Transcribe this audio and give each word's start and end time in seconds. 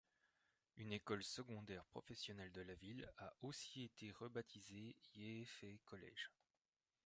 Une 0.77 0.93
école 0.93 1.23
secondaire 1.23 1.85
professionnelle 1.85 2.51
de 2.53 2.61
la 2.61 2.73
ville 2.73 3.07
a 3.19 3.31
aussi 3.43 3.83
été 3.83 4.11
rebaptisée 4.11 4.95
Ye 5.13 5.45
Fei-college. 5.45 6.31